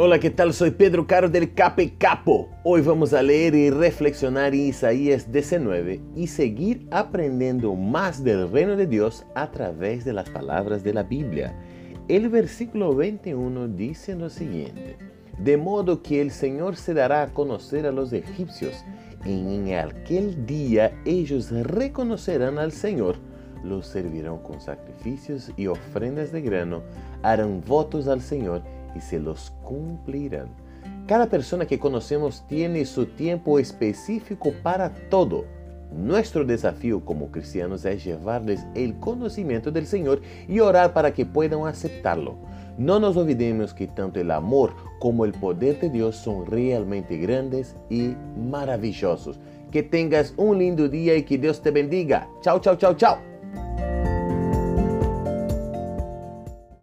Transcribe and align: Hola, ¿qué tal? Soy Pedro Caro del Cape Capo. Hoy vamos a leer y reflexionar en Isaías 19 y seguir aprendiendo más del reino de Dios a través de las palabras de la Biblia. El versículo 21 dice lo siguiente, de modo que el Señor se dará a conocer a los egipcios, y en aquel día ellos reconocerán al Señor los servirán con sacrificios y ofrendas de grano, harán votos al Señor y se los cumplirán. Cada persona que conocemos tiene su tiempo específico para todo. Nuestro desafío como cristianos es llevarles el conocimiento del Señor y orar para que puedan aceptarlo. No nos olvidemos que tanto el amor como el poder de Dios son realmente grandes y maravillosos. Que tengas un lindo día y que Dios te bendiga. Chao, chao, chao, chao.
Hola, 0.00 0.20
¿qué 0.20 0.30
tal? 0.30 0.54
Soy 0.54 0.70
Pedro 0.70 1.08
Caro 1.08 1.28
del 1.28 1.54
Cape 1.54 1.94
Capo. 1.98 2.48
Hoy 2.62 2.82
vamos 2.82 3.12
a 3.12 3.20
leer 3.20 3.56
y 3.56 3.68
reflexionar 3.68 4.54
en 4.54 4.66
Isaías 4.66 5.32
19 5.32 6.00
y 6.14 6.28
seguir 6.28 6.86
aprendiendo 6.92 7.74
más 7.74 8.22
del 8.22 8.48
reino 8.48 8.76
de 8.76 8.86
Dios 8.86 9.26
a 9.34 9.50
través 9.50 10.04
de 10.04 10.12
las 10.12 10.30
palabras 10.30 10.84
de 10.84 10.94
la 10.94 11.02
Biblia. 11.02 11.52
El 12.06 12.28
versículo 12.28 12.94
21 12.94 13.66
dice 13.70 14.14
lo 14.14 14.30
siguiente, 14.30 14.98
de 15.36 15.56
modo 15.56 16.00
que 16.00 16.22
el 16.22 16.30
Señor 16.30 16.76
se 16.76 16.94
dará 16.94 17.22
a 17.22 17.34
conocer 17.34 17.84
a 17.84 17.90
los 17.90 18.12
egipcios, 18.12 18.84
y 19.24 19.32
en 19.32 19.74
aquel 19.74 20.46
día 20.46 20.92
ellos 21.06 21.50
reconocerán 21.50 22.60
al 22.60 22.70
Señor 22.70 23.16
los 23.64 23.88
servirán 23.88 24.38
con 24.38 24.60
sacrificios 24.60 25.50
y 25.56 25.66
ofrendas 25.66 26.30
de 26.30 26.40
grano, 26.40 26.82
harán 27.22 27.62
votos 27.66 28.06
al 28.06 28.20
Señor 28.20 28.62
y 28.94 29.00
se 29.00 29.18
los 29.18 29.50
cumplirán. 29.62 30.48
Cada 31.06 31.26
persona 31.26 31.66
que 31.66 31.78
conocemos 31.78 32.44
tiene 32.46 32.84
su 32.84 33.06
tiempo 33.06 33.58
específico 33.58 34.52
para 34.62 34.90
todo. 35.08 35.44
Nuestro 35.90 36.44
desafío 36.44 37.02
como 37.02 37.30
cristianos 37.30 37.84
es 37.86 38.04
llevarles 38.04 38.66
el 38.74 38.98
conocimiento 39.00 39.70
del 39.70 39.86
Señor 39.86 40.20
y 40.46 40.60
orar 40.60 40.92
para 40.92 41.14
que 41.14 41.24
puedan 41.24 41.66
aceptarlo. 41.66 42.36
No 42.76 43.00
nos 43.00 43.16
olvidemos 43.16 43.72
que 43.72 43.86
tanto 43.86 44.20
el 44.20 44.30
amor 44.30 44.72
como 45.00 45.24
el 45.24 45.32
poder 45.32 45.80
de 45.80 45.88
Dios 45.88 46.16
son 46.16 46.46
realmente 46.46 47.16
grandes 47.16 47.74
y 47.88 48.14
maravillosos. 48.36 49.40
Que 49.72 49.82
tengas 49.82 50.34
un 50.36 50.58
lindo 50.58 50.88
día 50.88 51.16
y 51.16 51.22
que 51.22 51.38
Dios 51.38 51.62
te 51.62 51.70
bendiga. 51.70 52.28
Chao, 52.42 52.60
chao, 52.60 52.76
chao, 52.76 52.94
chao. 52.94 53.27